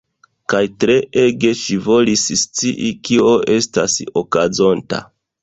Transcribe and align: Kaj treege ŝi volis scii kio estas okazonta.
Kaj 0.51 0.61
treege 0.83 1.51
ŝi 1.59 1.77
volis 1.89 2.23
scii 2.45 2.89
kio 3.09 3.29
estas 3.59 4.01
okazonta. 4.25 5.05